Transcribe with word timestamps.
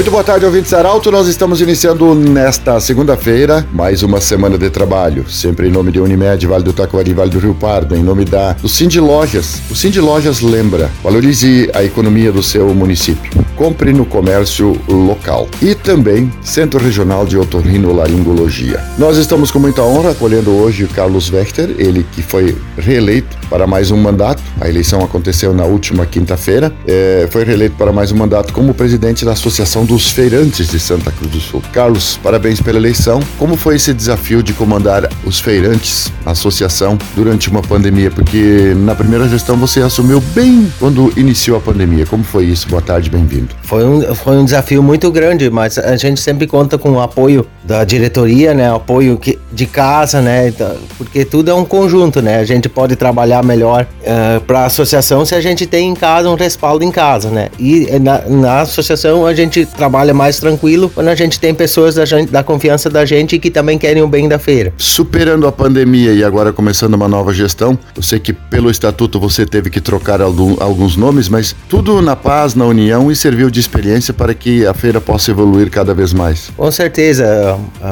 Muito 0.00 0.10
boa 0.10 0.24
tarde, 0.24 0.46
ouvintes 0.46 0.72
Arauto. 0.72 1.12
Nós 1.12 1.28
estamos 1.28 1.60
iniciando 1.60 2.14
nesta 2.14 2.80
segunda-feira 2.80 3.68
mais 3.70 4.02
uma 4.02 4.18
semana 4.18 4.56
de 4.56 4.70
trabalho. 4.70 5.28
Sempre 5.28 5.68
em 5.68 5.70
nome 5.70 5.92
de 5.92 6.00
Unimed, 6.00 6.46
Vale 6.46 6.64
do 6.64 6.72
Taquari, 6.72 7.12
Vale 7.12 7.28
do 7.28 7.38
Rio 7.38 7.54
Pardo, 7.54 7.94
em 7.94 8.02
nome 8.02 8.24
da 8.24 8.54
do 8.54 8.66
Cindy 8.66 8.98
Lojas. 8.98 9.60
O 9.70 9.76
Cindy 9.76 10.00
Lojas 10.00 10.40
lembra, 10.40 10.90
valorize 11.04 11.70
a 11.74 11.84
economia 11.84 12.32
do 12.32 12.42
seu 12.42 12.74
município. 12.74 13.44
Compre 13.54 13.92
no 13.92 14.06
comércio 14.06 14.74
local. 14.88 15.46
E 15.60 15.74
também 15.74 16.32
Centro 16.40 16.82
Regional 16.82 17.26
de 17.26 17.36
Otorrinolaringologia. 17.36 18.82
Nós 18.96 19.18
estamos 19.18 19.50
com 19.50 19.58
muita 19.58 19.82
honra 19.82 20.12
acolhendo 20.12 20.50
hoje 20.50 20.86
Carlos 20.86 21.30
Wechter, 21.30 21.74
ele 21.76 22.06
que 22.10 22.22
foi 22.22 22.56
reeleito 22.78 23.39
para 23.50 23.66
mais 23.66 23.90
um 23.90 23.96
mandato. 23.96 24.40
A 24.60 24.68
eleição 24.68 25.02
aconteceu 25.04 25.52
na 25.52 25.64
última 25.64 26.06
quinta-feira. 26.06 26.72
É, 26.86 27.28
foi 27.30 27.44
reeleito 27.44 27.74
para 27.76 27.92
mais 27.92 28.12
um 28.12 28.16
mandato 28.16 28.52
como 28.52 28.72
presidente 28.72 29.24
da 29.24 29.32
Associação 29.32 29.84
dos 29.84 30.10
Feirantes 30.10 30.68
de 30.68 30.78
Santa 30.78 31.10
Cruz 31.10 31.32
do 31.32 31.40
Sul. 31.40 31.62
Carlos, 31.72 32.18
parabéns 32.22 32.60
pela 32.60 32.78
eleição. 32.78 33.20
Como 33.38 33.56
foi 33.56 33.76
esse 33.76 33.92
desafio 33.92 34.42
de 34.42 34.52
comandar 34.52 35.08
os 35.24 35.40
feirantes, 35.40 36.12
a 36.24 36.30
associação, 36.30 36.96
durante 37.16 37.50
uma 37.50 37.60
pandemia? 37.60 38.10
Porque 38.10 38.72
na 38.76 38.94
primeira 38.94 39.28
gestão 39.28 39.56
você 39.56 39.80
assumiu 39.80 40.20
bem 40.34 40.72
quando 40.78 41.12
iniciou 41.16 41.58
a 41.58 41.60
pandemia. 41.60 42.06
Como 42.06 42.22
foi 42.22 42.44
isso? 42.44 42.68
Boa 42.68 42.80
tarde, 42.80 43.10
bem-vindo. 43.10 43.48
Foi 43.62 43.84
um, 43.84 44.14
foi 44.14 44.36
um 44.36 44.44
desafio 44.44 44.82
muito 44.82 45.10
grande, 45.10 45.50
mas 45.50 45.76
a 45.76 45.96
gente 45.96 46.20
sempre 46.20 46.46
conta 46.46 46.78
com 46.78 46.92
o 46.92 47.00
apoio 47.00 47.44
da 47.62 47.84
diretoria, 47.84 48.54
né? 48.54 48.74
Apoio 48.74 49.16
que, 49.18 49.38
de 49.52 49.66
casa, 49.66 50.20
né? 50.20 50.48
Então, 50.48 50.76
porque 50.96 51.24
tudo 51.24 51.50
é 51.50 51.54
um 51.54 51.64
conjunto, 51.64 52.22
né? 52.22 52.38
A 52.38 52.44
gente 52.44 52.68
pode 52.68 52.96
trabalhar 52.96 53.42
melhor 53.44 53.86
uh, 54.02 54.40
para 54.42 54.60
a 54.60 54.64
associação 54.66 55.24
se 55.24 55.34
a 55.34 55.40
gente 55.40 55.66
tem 55.66 55.88
em 55.88 55.94
casa 55.94 56.28
um 56.28 56.34
respaldo 56.34 56.84
em 56.84 56.90
casa, 56.90 57.30
né? 57.30 57.48
E 57.58 57.86
eh, 57.90 57.98
na, 57.98 58.22
na 58.28 58.60
associação 58.62 59.26
a 59.26 59.34
gente 59.34 59.66
trabalha 59.66 60.14
mais 60.14 60.38
tranquilo 60.38 60.90
quando 60.94 61.08
a 61.08 61.14
gente 61.14 61.38
tem 61.38 61.54
pessoas 61.54 61.94
da, 61.94 62.04
gente, 62.04 62.30
da 62.30 62.42
confiança 62.42 62.88
da 62.88 63.04
gente 63.04 63.38
que 63.38 63.50
também 63.50 63.78
querem 63.78 64.02
o 64.02 64.08
bem 64.08 64.28
da 64.28 64.38
feira. 64.38 64.72
Superando 64.76 65.46
a 65.46 65.52
pandemia 65.52 66.12
e 66.12 66.24
agora 66.24 66.52
começando 66.52 66.94
uma 66.94 67.08
nova 67.08 67.32
gestão, 67.32 67.78
eu 67.96 68.02
sei 68.02 68.18
que 68.18 68.32
pelo 68.32 68.70
estatuto 68.70 69.20
você 69.20 69.44
teve 69.44 69.70
que 69.70 69.80
trocar 69.80 70.20
algum, 70.20 70.56
alguns 70.60 70.96
nomes, 70.96 71.28
mas 71.28 71.54
tudo 71.68 72.00
na 72.00 72.16
paz, 72.16 72.54
na 72.54 72.64
união 72.64 73.10
e 73.10 73.16
serviu 73.16 73.50
de 73.50 73.60
experiência 73.60 74.14
para 74.14 74.34
que 74.34 74.66
a 74.66 74.74
feira 74.74 75.00
possa 75.00 75.30
evoluir 75.30 75.70
cada 75.70 75.94
vez 75.94 76.12
mais. 76.12 76.50
Com 76.56 76.70
certeza, 76.70 77.49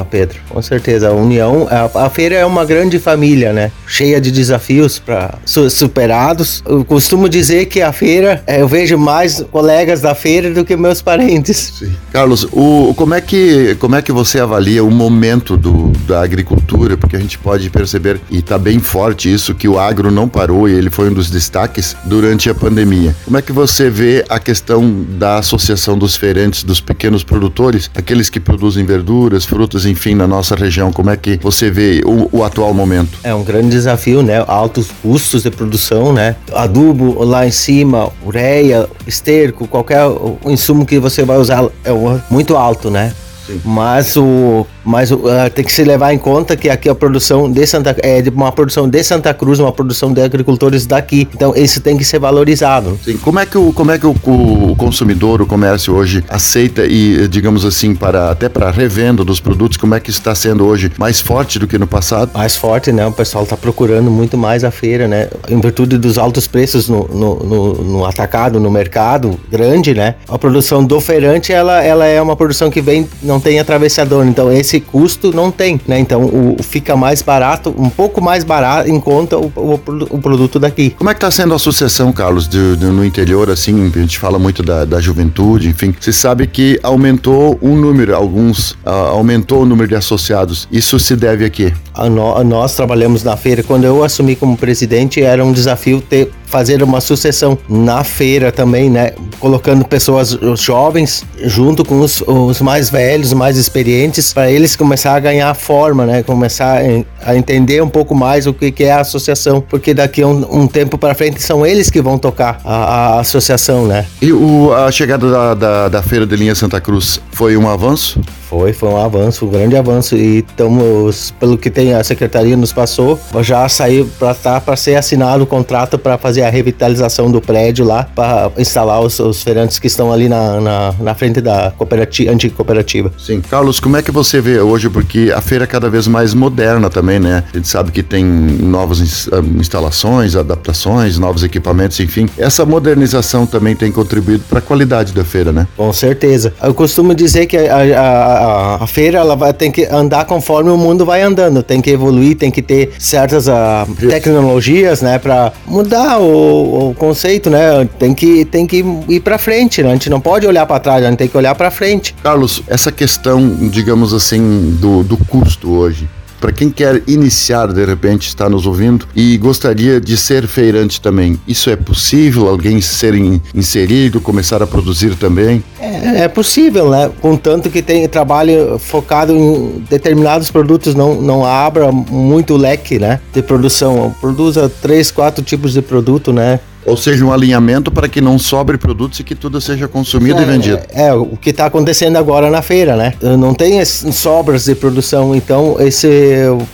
Pedro, 0.09 0.39
com 0.49 0.61
certeza. 0.61 1.09
A 1.09 1.13
União, 1.13 1.67
a, 1.69 2.05
a 2.05 2.09
feira 2.09 2.35
é 2.35 2.45
uma 2.45 2.65
grande 2.65 2.99
família, 2.99 3.53
né? 3.53 3.71
Cheia 3.87 4.19
de 4.19 4.31
desafios 4.31 4.99
para 4.99 5.35
superados. 5.45 6.63
Eu 6.65 6.83
costumo 6.85 7.29
dizer 7.29 7.65
que 7.65 7.81
a 7.81 7.91
feira, 7.91 8.43
é, 8.45 8.61
eu 8.61 8.67
vejo 8.67 8.97
mais 8.97 9.43
colegas 9.51 10.01
da 10.01 10.13
feira 10.15 10.51
do 10.53 10.65
que 10.65 10.75
meus 10.75 11.01
parentes. 11.01 11.73
Sim. 11.79 11.91
Carlos, 12.11 12.47
o, 12.51 12.93
como, 12.95 13.13
é 13.13 13.21
que, 13.21 13.75
como 13.79 13.95
é 13.95 14.01
que 14.01 14.11
você 14.11 14.39
avalia 14.39 14.83
o 14.83 14.91
momento 14.91 15.55
do, 15.55 15.91
da 16.07 16.21
agricultura? 16.21 16.97
Porque 16.97 17.15
a 17.15 17.19
gente 17.19 17.37
pode 17.37 17.69
perceber, 17.69 18.19
e 18.29 18.39
está 18.39 18.57
bem 18.57 18.79
forte 18.79 19.31
isso, 19.31 19.53
que 19.53 19.67
o 19.67 19.79
agro 19.79 20.11
não 20.11 20.27
parou 20.27 20.67
e 20.67 20.73
ele 20.73 20.89
foi 20.89 21.09
um 21.09 21.13
dos 21.13 21.29
destaques 21.29 21.95
durante 22.05 22.49
a 22.49 22.55
pandemia. 22.55 23.15
Como 23.25 23.37
é 23.37 23.41
que 23.41 23.51
você 23.51 23.89
vê 23.89 24.25
a 24.29 24.39
questão 24.39 25.05
da 25.17 25.37
Associação 25.37 25.97
dos 25.97 26.15
Feirantes 26.15 26.63
dos 26.63 26.81
Pequenos 26.81 27.23
Produtores, 27.23 27.89
aqueles 27.95 28.29
que 28.29 28.39
produzem 28.39 28.85
verduras, 28.85 29.45
frutas, 29.49 29.85
enfim, 29.85 30.13
na 30.13 30.27
nossa 30.27 30.55
região. 30.55 30.93
Como 30.93 31.09
é 31.09 31.17
que 31.17 31.39
você 31.41 31.71
vê 31.71 32.01
o, 32.05 32.37
o 32.37 32.43
atual 32.43 32.71
momento? 32.71 33.17
É 33.23 33.33
um 33.33 33.43
grande 33.43 33.69
desafio, 33.69 34.21
né? 34.21 34.43
Altos 34.47 34.89
custos 35.01 35.41
de 35.41 35.49
produção, 35.49 36.13
né? 36.13 36.35
Adubo 36.53 37.23
lá 37.23 37.47
em 37.47 37.51
cima, 37.51 38.11
ureia, 38.23 38.87
esterco, 39.07 39.67
qualquer 39.67 40.03
insumo 40.45 40.85
que 40.85 40.99
você 40.99 41.23
vai 41.23 41.37
usar 41.37 41.65
é 41.83 41.91
muito 42.29 42.55
alto, 42.55 42.91
né? 42.91 43.11
Sim. 43.49 43.61
Mas 43.65 44.15
o 44.15 44.65
mas 44.85 45.11
uh, 45.11 45.17
tem 45.53 45.63
que 45.63 45.71
se 45.71 45.83
levar 45.83 46.13
em 46.13 46.17
conta 46.17 46.55
que 46.55 46.69
aqui 46.69 46.89
a 46.89 46.95
produção 46.95 47.51
de 47.51 47.65
Santa 47.65 47.95
é 48.01 48.21
de 48.21 48.29
uma 48.29 48.51
produção 48.51 48.87
de 48.87 49.03
Santa 49.03 49.33
Cruz, 49.33 49.59
uma 49.59 49.71
produção 49.71 50.13
de 50.13 50.21
agricultores 50.21 50.85
daqui. 50.85 51.27
Então 51.33 51.53
isso 51.55 51.81
tem 51.81 51.97
que 51.97 52.03
ser 52.03 52.19
valorizado. 52.19 52.97
Sim. 53.03 53.17
Como 53.17 53.39
é 53.39 53.45
que 53.45 53.57
o 53.57 53.73
como 53.73 53.91
é 53.91 53.97
que 53.97 54.05
o, 54.05 54.11
o 54.11 54.75
consumidor, 54.75 55.41
o 55.41 55.47
comércio 55.47 55.93
hoje 55.95 56.23
aceita 56.29 56.85
e 56.85 57.27
digamos 57.27 57.65
assim 57.65 57.95
para 57.95 58.29
até 58.31 58.47
para 58.47 58.69
revenda 58.69 59.23
dos 59.23 59.39
produtos, 59.39 59.77
como 59.77 59.95
é 59.95 59.99
que 59.99 60.09
está 60.11 60.35
sendo 60.35 60.65
hoje 60.65 60.91
mais 60.97 61.19
forte 61.19 61.57
do 61.57 61.67
que 61.67 61.77
no 61.77 61.87
passado? 61.87 62.31
Mais 62.33 62.55
forte, 62.55 62.91
né? 62.91 63.05
O 63.07 63.11
pessoal 63.11 63.43
está 63.43 63.57
procurando 63.57 64.11
muito 64.11 64.37
mais 64.37 64.63
a 64.63 64.71
feira, 64.71 65.07
né? 65.07 65.29
Em 65.49 65.59
virtude 65.59 65.97
dos 65.97 66.17
altos 66.17 66.47
preços 66.47 66.87
no, 66.87 67.07
no, 67.07 67.35
no, 67.35 67.73
no 67.83 68.05
atacado, 68.05 68.59
no 68.59 68.69
mercado 68.69 69.39
grande, 69.51 69.93
né? 69.93 70.15
A 70.27 70.37
produção 70.37 70.83
do 70.83 71.01
feirante 71.01 71.51
ela 71.51 71.81
ela 71.83 72.05
é 72.05 72.21
uma 72.21 72.35
produção 72.35 72.69
que 72.69 72.81
vem 72.81 73.07
não 73.21 73.38
tem 73.39 73.59
atravessador, 73.59 74.25
então 74.25 74.51
esse 74.51 74.79
custo 74.79 75.31
não 75.33 75.51
tem, 75.51 75.79
né? 75.87 75.99
Então 75.99 76.23
o, 76.23 76.57
fica 76.61 76.95
mais 76.95 77.21
barato, 77.21 77.73
um 77.77 77.89
pouco 77.89 78.21
mais 78.21 78.43
barato 78.43 78.89
em 78.89 78.99
conta 78.99 79.37
o, 79.37 79.51
o, 79.55 79.79
o 80.09 80.19
produto 80.19 80.59
daqui. 80.59 80.91
Como 80.91 81.09
é 81.09 81.13
que 81.13 81.17
está 81.17 81.31
sendo 81.31 81.53
a 81.53 81.55
associação, 81.55 82.11
Carlos, 82.11 82.47
de, 82.47 82.75
de, 82.77 82.85
no 82.85 83.05
interior, 83.05 83.49
assim, 83.49 83.91
a 83.93 83.99
gente 83.99 84.19
fala 84.19 84.39
muito 84.39 84.63
da, 84.63 84.85
da 84.85 84.99
juventude, 84.99 85.69
enfim, 85.69 85.93
você 85.97 86.11
sabe 86.11 86.47
que 86.47 86.79
aumentou 86.83 87.57
um 87.61 87.75
número, 87.75 88.15
alguns, 88.15 88.71
uh, 88.71 88.89
aumentou 89.11 89.63
o 89.63 89.65
número 89.65 89.87
de 89.87 89.95
associados. 89.95 90.67
Isso 90.71 90.99
se 90.99 91.15
deve 91.15 91.45
a 91.45 91.49
quê? 91.49 91.73
A 91.93 92.09
no, 92.09 92.35
a 92.35 92.43
nós 92.43 92.75
trabalhamos 92.75 93.23
na 93.23 93.35
feira, 93.37 93.63
quando 93.63 93.83
eu 93.83 94.03
assumi 94.03 94.35
como 94.35 94.57
presidente, 94.57 95.21
era 95.21 95.43
um 95.43 95.51
desafio 95.51 96.01
ter 96.01 96.31
fazer 96.49 96.81
uma 96.81 96.99
sucessão 96.99 97.57
na 97.69 98.03
feira 98.03 98.51
também, 98.51 98.89
né? 98.89 99.11
Colocando 99.39 99.85
pessoas 99.85 100.37
jovens 100.55 101.23
junto 101.43 101.85
com 101.85 101.99
os, 101.99 102.21
os 102.25 102.59
mais 102.59 102.89
velhos, 102.89 103.31
mais 103.33 103.55
experientes, 103.57 104.33
para 104.33 104.51
eles 104.51 104.75
começar 104.75 105.15
a 105.15 105.19
ganhar 105.19 105.53
forma, 105.53 106.05
né? 106.05 106.23
Começar 106.23 106.81
a 107.23 107.35
entender 107.35 107.81
um 107.81 107.89
pouco 107.89 108.15
mais 108.15 108.47
o 108.47 108.53
que, 108.53 108.71
que 108.71 108.83
é 108.83 108.91
a 108.91 109.01
associação, 109.01 109.61
porque 109.61 109.93
daqui 109.93 110.21
a 110.21 110.27
um, 110.27 110.63
um 110.63 110.67
tempo 110.67 110.97
para 110.97 111.13
frente 111.13 111.41
são 111.41 111.65
eles 111.65 111.89
que 111.89 112.01
vão 112.01 112.17
tocar 112.17 112.59
a, 112.65 112.75
a 113.15 113.19
associação, 113.19 113.85
né? 113.85 114.05
E 114.21 114.33
o, 114.33 114.73
a 114.73 114.91
chegada 114.91 115.29
da, 115.29 115.53
da, 115.53 115.89
da 115.89 116.01
feira 116.01 116.25
de 116.25 116.35
linha 116.35 116.55
Santa 116.55 116.81
Cruz 116.81 117.21
foi 117.31 117.55
um 117.55 117.69
avanço? 117.69 118.19
Foi, 118.49 118.73
foi 118.73 118.89
um 118.89 118.97
avanço, 118.97 119.45
um 119.45 119.49
grande 119.49 119.77
avanço. 119.77 120.17
E 120.17 120.39
estamos, 120.39 121.31
pelo 121.39 121.55
que 121.55 121.69
tem 121.69 121.93
a 121.93 122.03
secretaria 122.03 122.57
nos 122.57 122.73
passou, 122.73 123.19
já 123.41 123.69
saiu 123.69 124.09
para 124.17 124.33
tá, 124.33 124.59
para 124.59 124.75
ser 124.75 124.95
assinado 124.95 125.43
o 125.43 125.47
contrato 125.47 125.99
para 125.99 126.17
fazer 126.17 126.41
a 126.41 126.49
revitalização 126.49 127.29
do 127.29 127.39
prédio 127.39 127.85
lá, 127.85 128.05
para 128.15 128.51
instalar 128.57 129.01
os, 129.01 129.19
os, 129.19 129.43
feirantes 129.43 129.77
que 129.77 129.85
estão 129.85 130.11
ali 130.11 130.27
na, 130.27 130.59
na, 130.59 130.95
na 130.99 131.15
frente 131.15 131.41
da 131.41 131.71
cooperativa, 131.77 132.31
antiga 132.31 132.55
cooperativa. 132.55 133.11
Sim. 133.19 133.39
Carlos, 133.41 133.79
como 133.79 133.97
é 133.97 134.01
que 134.01 134.11
você 134.11 134.41
vê 134.41 134.59
hoje? 134.59 134.89
Porque 134.89 135.31
a 135.35 135.41
feira 135.41 135.65
é 135.65 135.67
cada 135.67 135.87
vez 135.87 136.07
mais 136.07 136.33
moderna 136.33 136.89
também, 136.89 137.19
né? 137.19 137.43
A 137.53 137.57
gente 137.57 137.67
sabe 137.67 137.91
que 137.91 138.01
tem 138.01 138.23
novas 138.25 139.29
ah, 139.31 139.43
instalações, 139.59 140.35
adaptações, 140.35 141.19
novos 141.19 141.43
equipamentos, 141.43 141.99
enfim. 141.99 142.27
Essa 142.35 142.65
modernização 142.65 143.45
também 143.45 143.75
tem 143.75 143.91
contribuído 143.91 144.43
para 144.49 144.57
a 144.57 144.61
qualidade 144.61 145.13
da 145.13 145.23
feira, 145.23 145.51
né? 145.51 145.67
Com 145.77 145.93
certeza. 145.93 146.53
Eu 146.61 146.73
costumo 146.73 147.13
dizer 147.13 147.45
que 147.45 147.57
a, 147.57 147.77
a, 147.77 148.38
a 148.39 148.69
a, 148.79 148.87
feira 148.87 149.19
ela 149.19 149.35
vai 149.35 149.53
ter 149.53 149.71
que 149.71 149.85
andar 149.85 150.25
conforme 150.25 150.69
o 150.69 150.77
mundo 150.77 151.05
vai 151.05 151.21
andando, 151.21 151.63
tem 151.63 151.81
que 151.81 151.89
evoluir, 151.89 152.37
tem 152.37 152.51
que 152.51 152.61
ter 152.61 152.91
certas 152.97 153.47
uh, 153.47 153.85
tecnologias, 154.09 155.01
né, 155.01 155.17
para 155.17 155.51
mudar 155.65 156.19
o, 156.19 156.89
o, 156.89 156.95
conceito, 156.95 157.49
né? 157.49 157.87
Tem 157.97 158.13
que 158.13 158.45
tem 158.45 158.65
que 158.65 158.83
ir 159.07 159.19
para 159.21 159.37
frente, 159.37 159.81
né? 159.81 159.89
A 159.89 159.93
gente 159.93 160.09
não 160.09 160.19
pode 160.19 160.45
olhar 160.45 160.65
para 160.65 160.79
trás, 160.79 161.03
a 161.03 161.09
gente 161.09 161.17
tem 161.17 161.27
que 161.27 161.37
olhar 161.37 161.55
para 161.55 161.71
frente. 161.71 162.15
Carlos, 162.21 162.61
essa 162.67 162.91
questão, 162.91 163.69
digamos 163.69 164.13
assim, 164.13 164.77
do, 164.79 165.03
do 165.03 165.17
custo 165.17 165.71
hoje, 165.71 166.07
para 166.39 166.51
quem 166.51 166.69
quer 166.69 167.01
iniciar, 167.07 167.67
de 167.67 167.85
repente, 167.85 168.27
está 168.27 168.49
nos 168.49 168.65
ouvindo 168.65 169.07
e 169.15 169.37
gostaria 169.37 169.99
de 169.99 170.17
ser 170.17 170.47
feirante 170.47 171.01
também. 171.01 171.39
Isso 171.47 171.69
é 171.69 171.75
possível? 171.75 172.47
Alguém 172.47 172.81
ser 172.81 173.13
in, 173.13 173.41
inserido, 173.53 174.21
começar 174.21 174.61
a 174.61 174.67
produzir 174.67 175.15
também? 175.15 175.63
É, 175.79 176.23
é, 176.23 176.27
possível, 176.27 176.89
né? 176.89 177.11
Contanto 177.21 177.69
que 177.69 177.81
tem 177.81 178.07
trabalho 178.07 178.79
focado 178.79 179.33
em 179.33 179.83
determinados 179.89 180.49
produtos, 180.49 180.95
não, 180.95 181.21
não 181.21 181.45
abra 181.45 181.91
muito 181.91 182.55
leque, 182.55 182.97
né? 182.99 183.19
De 183.33 183.41
produção. 183.41 184.15
Produza 184.19 184.69
três, 184.81 185.11
quatro 185.11 185.43
tipos 185.43 185.73
de 185.73 185.81
produto, 185.81 186.31
né? 186.31 186.59
Ou 186.89 186.97
seja, 186.97 187.23
um 187.23 187.31
alinhamento 187.31 187.91
para 187.91 188.07
que 188.09 188.19
não 188.19 188.39
sobre 188.39 188.77
produtos 188.77 189.19
e 189.19 189.23
que 189.23 189.35
tudo 189.35 189.61
seja 189.61 189.87
consumido 189.87 190.39
é, 190.39 190.41
e 190.41 190.45
vendido. 190.45 190.79
É, 190.91 191.07
é 191.07 191.13
o 191.13 191.37
que 191.37 191.51
está 191.51 191.65
acontecendo 191.65 192.17
agora 192.17 192.49
na 192.49 192.61
feira, 192.61 192.95
né? 192.95 193.13
Não 193.21 193.53
tem 193.53 193.83
sobras 193.85 194.65
de 194.65 194.75
produção, 194.75 195.35
então 195.35 195.77
esse, 195.79 196.07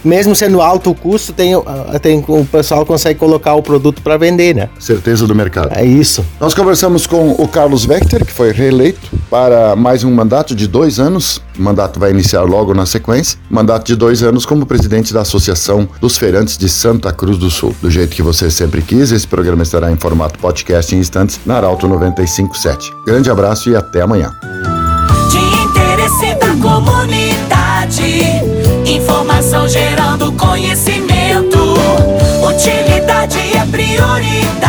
mesmo 0.04 0.36
sendo 0.36 0.62
alto 0.62 0.92
o 0.92 0.96
custo, 0.96 1.34
tem, 1.34 1.54
tem 2.02 2.24
o 2.28 2.46
pessoal 2.46 2.86
consegue 2.86 3.20
colocar 3.20 3.56
o 3.56 3.62
produto 3.62 4.02
para 4.02 4.18
vender, 4.18 4.56
né? 4.56 4.70
Certeza 4.80 5.28
do 5.28 5.36
mercado. 5.36 5.70
É 5.76 5.86
isso. 5.86 6.26
Nós 6.40 6.54
conversamos 6.54 7.06
com 7.06 7.32
o 7.32 7.48
Carlos 7.48 7.88
Wechter, 7.88 8.26
que 8.26 8.32
foi 8.32 8.52
reeleito 8.52 9.12
para 9.30 9.76
mais 9.76 10.04
um 10.04 10.12
mandato 10.12 10.56
de 10.56 10.68
dois 10.68 11.00
anos. 11.00 11.42
O 11.58 11.62
mandato 11.62 12.00
vai 12.00 12.12
iniciar 12.12 12.42
logo 12.44 12.74
na 12.74 12.86
sequência. 12.86 13.38
Mandato 13.50 13.86
de 13.88 13.96
dois 13.96 14.22
anos 14.24 14.46
como 14.46 14.66
presidente 14.66 15.14
da 15.14 15.22
Associação 15.22 15.88
dos 16.00 16.18
Feirantes 16.18 16.58
de 16.58 16.68
Santa 16.70 17.12
Cruz 17.12 17.38
do 17.38 17.50
Sul. 17.50 17.76
Do 17.82 17.90
jeito 17.90 18.16
que 18.16 18.22
você 18.22 18.52
sempre 18.52 18.82
quis, 18.82 19.12
esse 19.12 19.28
programa 19.28 19.64
estará 19.64 19.92
em 19.92 19.96
formato 19.96 20.40
podcast 20.40 20.96
em 20.96 21.00
instantes 21.00 21.40
na 21.46 21.56
Arauto 21.58 21.88
957. 21.88 22.92
Grande 23.06 23.30
abraço 23.30 23.70
e 23.70 23.76
até 23.76 24.02
amanhã. 24.02 24.34
De 25.32 25.38
interesse 25.38 26.36
da 26.36 26.54
comunidade, 26.62 28.22
informação 28.86 29.68
gerando 29.68 30.32
conhecimento, 30.34 31.58
utilidade 32.48 33.38
é 33.56 33.66
prioridade. 33.66 34.65